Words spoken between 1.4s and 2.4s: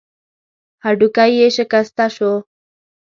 شکسته شو.